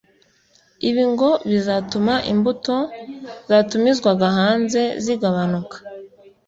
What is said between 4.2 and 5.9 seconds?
hanze zigabanuka